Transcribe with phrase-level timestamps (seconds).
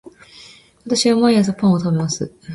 [0.83, 2.33] 私は毎朝パンを食べます